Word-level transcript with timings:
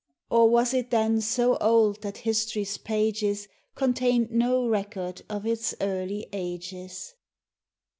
237 0.29 0.41
Or 0.41 0.51
was 0.51 0.73
it 0.73 0.89
then 0.89 1.21
so 1.21 1.57
old 1.57 2.01
that 2.01 2.17
history's 2.17 2.75
pages 2.79 3.47
Contained 3.75 4.31
no 4.31 4.67
record 4.67 5.21
of 5.29 5.45
its 5.45 5.75
early 5.79 6.25
ages 6.33 7.13